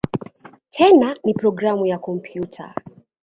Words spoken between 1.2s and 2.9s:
ni programu ya kompyuta.